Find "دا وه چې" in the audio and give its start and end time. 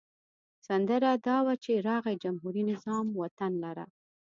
1.27-1.71